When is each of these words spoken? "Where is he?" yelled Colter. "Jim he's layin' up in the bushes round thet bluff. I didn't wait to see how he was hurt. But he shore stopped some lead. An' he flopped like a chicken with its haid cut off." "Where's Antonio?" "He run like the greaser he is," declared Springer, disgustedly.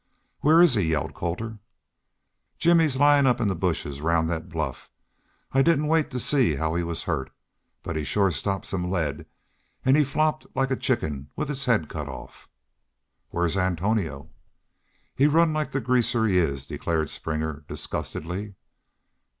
"Where 0.39 0.63
is 0.63 0.73
he?" 0.73 0.81
yelled 0.81 1.13
Colter. 1.13 1.59
"Jim 2.57 2.79
he's 2.79 2.97
layin' 2.97 3.27
up 3.27 3.39
in 3.39 3.49
the 3.49 3.53
bushes 3.53 4.01
round 4.01 4.29
thet 4.29 4.49
bluff. 4.49 4.89
I 5.51 5.61
didn't 5.61 5.85
wait 5.85 6.09
to 6.09 6.19
see 6.19 6.55
how 6.55 6.73
he 6.73 6.81
was 6.83 7.03
hurt. 7.03 7.31
But 7.83 7.95
he 7.95 8.03
shore 8.03 8.31
stopped 8.31 8.65
some 8.65 8.89
lead. 8.89 9.27
An' 9.85 9.93
he 9.93 10.03
flopped 10.03 10.47
like 10.55 10.71
a 10.71 10.75
chicken 10.75 11.29
with 11.35 11.51
its 11.51 11.65
haid 11.65 11.87
cut 11.87 12.09
off." 12.09 12.49
"Where's 13.29 13.55
Antonio?" 13.55 14.31
"He 15.15 15.27
run 15.27 15.53
like 15.53 15.69
the 15.69 15.79
greaser 15.79 16.25
he 16.25 16.35
is," 16.39 16.65
declared 16.65 17.11
Springer, 17.11 17.63
disgustedly. 17.67 18.55